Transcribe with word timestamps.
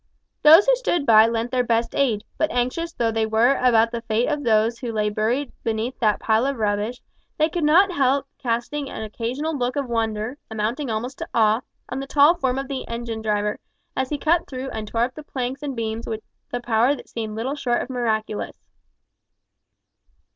Those 0.41 0.65
who 0.65 0.75
stood 0.77 1.05
by 1.05 1.27
lent 1.27 1.51
their 1.51 1.63
best 1.63 1.93
aid, 1.93 2.23
but 2.39 2.49
anxious 2.49 2.91
though 2.91 3.11
they 3.11 3.27
were 3.27 3.57
about 3.61 3.91
the 3.91 4.01
fate 4.01 4.27
of 4.29 4.43
those 4.43 4.79
who 4.79 4.91
lay 4.91 5.09
buried 5.11 5.53
beneath 5.63 5.99
that 5.99 6.19
pile 6.19 6.47
of 6.47 6.57
rubbish, 6.57 7.03
they 7.37 7.49
could 7.49 7.63
not 7.63 7.91
help 7.91 8.25
casting 8.39 8.89
an 8.89 9.03
occasional 9.03 9.55
look 9.55 9.75
of 9.75 9.87
wonder, 9.87 10.39
amounting 10.49 10.89
almost 10.89 11.19
to 11.19 11.29
awe, 11.35 11.61
on 11.89 11.99
the 11.99 12.07
tall 12.07 12.33
form 12.33 12.57
of 12.57 12.67
the 12.67 12.87
engine 12.87 13.21
driver, 13.21 13.59
as 13.95 14.09
he 14.09 14.17
cut 14.17 14.47
through 14.49 14.71
and 14.71 14.87
tore 14.87 15.03
up 15.03 15.13
the 15.13 15.21
planks 15.21 15.61
and 15.61 15.75
beams 15.75 16.07
with 16.07 16.23
a 16.51 16.59
power 16.59 16.95
that 16.95 17.07
seemed 17.07 17.35
little 17.35 17.53
short 17.53 17.83
of 17.83 17.87
miraculous. 17.87 18.57